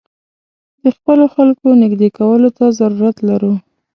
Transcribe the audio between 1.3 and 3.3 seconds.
خلکو نېږدې کولو ته ضرورت